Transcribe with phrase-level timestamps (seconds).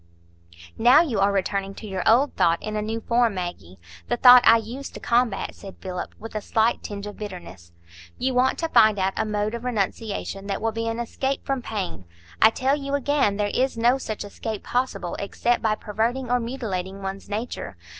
[0.79, 4.57] "Now you are returning to your old thought in a new form, Maggie,—the thought I
[4.57, 7.71] used to combat," said Philip, with a slight tinge of bitterness.
[8.17, 11.61] "You want to find out a mode of renunciation that will be an escape from
[11.61, 12.05] pain.
[12.41, 17.03] I tell you again, there is no such escape possible except by perverting or mutilating
[17.03, 17.77] one's nature.